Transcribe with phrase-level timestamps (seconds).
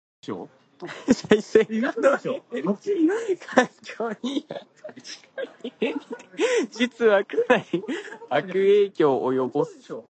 [0.01, 0.01] 再生可能エネルギーは環
[3.83, 5.95] 境に優しく見えて、
[6.71, 7.83] 実はかなり
[8.29, 9.71] 悪影響を及ぼす。